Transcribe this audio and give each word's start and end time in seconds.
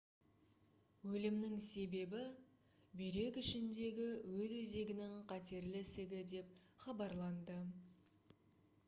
өлімнің 1.15 1.57
себебі 1.65 2.21
бүйрек 3.01 3.37
ішіндегі 3.41 4.07
өт 4.39 4.49
өзегінің 4.63 5.13
қатерлі 5.33 5.83
ісігі 5.89 6.23
деп 6.33 6.57
хабарланды 6.87 7.59